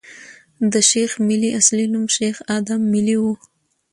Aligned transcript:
د 0.71 0.73
شېخ 0.89 1.11
ملي 1.27 1.49
اصلي 1.59 1.85
نوم 1.93 2.05
شېخ 2.15 2.35
ادم 2.57 2.81
ملي 2.93 3.15
ؤ. 3.27 3.31